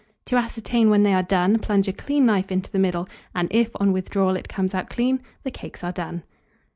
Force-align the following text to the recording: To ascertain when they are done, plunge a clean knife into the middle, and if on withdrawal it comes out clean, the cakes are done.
To 0.25 0.35
ascertain 0.35 0.89
when 0.89 1.03
they 1.03 1.13
are 1.13 1.21
done, 1.21 1.59
plunge 1.59 1.87
a 1.87 1.93
clean 1.93 2.25
knife 2.25 2.51
into 2.51 2.71
the 2.71 2.79
middle, 2.79 3.07
and 3.35 3.47
if 3.51 3.69
on 3.79 3.91
withdrawal 3.91 4.35
it 4.35 4.49
comes 4.49 4.73
out 4.73 4.89
clean, 4.89 5.21
the 5.43 5.51
cakes 5.51 5.83
are 5.83 5.91
done. 5.93 6.23